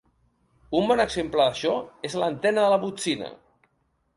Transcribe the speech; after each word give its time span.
Un 0.77 0.87
bon 0.91 1.03
exemple 1.03 1.43
d'això 1.45 1.73
és 2.09 2.17
l'antena 2.23 2.65
de 2.75 2.81
botzina. 2.87 3.31